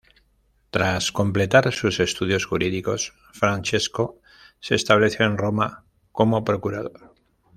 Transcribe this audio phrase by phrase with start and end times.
[0.71, 4.17] Tras completar sus estudios jurídicos, Francesco
[4.59, 7.13] se estableció en Roma como procurador.